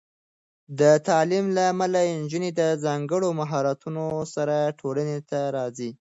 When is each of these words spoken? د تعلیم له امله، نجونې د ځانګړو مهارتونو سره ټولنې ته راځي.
د 0.79 0.81
تعلیم 1.07 1.45
له 1.55 1.63
امله، 1.71 2.01
نجونې 2.21 2.49
د 2.59 2.61
ځانګړو 2.83 3.29
مهارتونو 3.39 4.05
سره 4.35 4.55
ټولنې 4.79 5.17
ته 5.29 5.39
راځي. 5.57 5.89